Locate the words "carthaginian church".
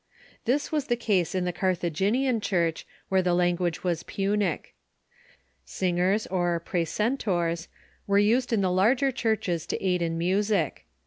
1.53-2.87